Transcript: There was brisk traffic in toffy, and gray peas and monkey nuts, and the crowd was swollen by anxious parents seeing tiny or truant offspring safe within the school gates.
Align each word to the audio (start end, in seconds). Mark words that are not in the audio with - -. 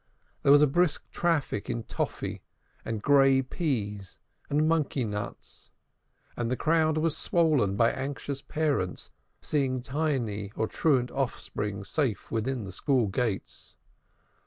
There 0.41 0.51
was 0.51 0.65
brisk 0.65 1.03
traffic 1.11 1.69
in 1.69 1.83
toffy, 1.83 2.41
and 2.83 3.03
gray 3.03 3.43
peas 3.43 4.17
and 4.49 4.67
monkey 4.67 5.03
nuts, 5.03 5.69
and 6.35 6.49
the 6.49 6.57
crowd 6.57 6.97
was 6.97 7.15
swollen 7.15 7.75
by 7.75 7.91
anxious 7.91 8.41
parents 8.41 9.11
seeing 9.41 9.83
tiny 9.83 10.51
or 10.55 10.65
truant 10.67 11.11
offspring 11.11 11.83
safe 11.83 12.31
within 12.31 12.63
the 12.63 12.71
school 12.71 13.09
gates. 13.09 13.77